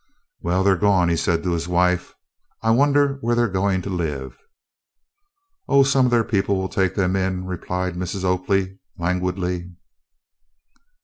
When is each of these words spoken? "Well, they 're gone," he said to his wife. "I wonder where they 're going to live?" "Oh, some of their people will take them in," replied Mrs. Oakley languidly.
"Well, 0.39 0.63
they 0.63 0.71
're 0.71 0.77
gone," 0.77 1.09
he 1.09 1.15
said 1.15 1.43
to 1.43 1.51
his 1.51 1.67
wife. 1.67 2.15
"I 2.63 2.71
wonder 2.71 3.19
where 3.21 3.35
they 3.35 3.43
're 3.43 3.47
going 3.47 3.83
to 3.83 3.91
live?" 3.91 4.35
"Oh, 5.67 5.83
some 5.83 6.05
of 6.05 6.11
their 6.11 6.23
people 6.23 6.57
will 6.57 6.69
take 6.69 6.95
them 6.95 7.15
in," 7.15 7.45
replied 7.45 7.93
Mrs. 7.93 8.23
Oakley 8.23 8.79
languidly. 8.97 9.73